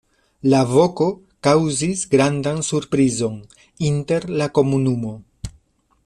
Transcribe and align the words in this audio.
La 0.51 0.59
voko 0.69 1.07
kaŭzis 1.47 2.01
grandan 2.15 2.63
surprizon 2.69 3.37
inter 3.91 4.25
la 4.43 4.49
komunumo. 4.59 5.13